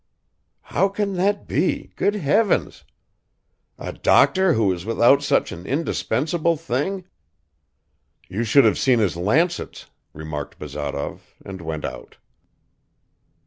[0.63, 2.83] "How can that be, good heavens!
[3.77, 7.03] A doctor who is without such an indispensable thing!"
[8.27, 12.17] "You should have seen his lancets," remarked Bazarov, and went out.